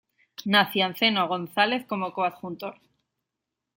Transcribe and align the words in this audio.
Nacianceno 0.53 1.23
González 1.33 1.81
como 1.89 2.11
coadjutor. 2.15 2.75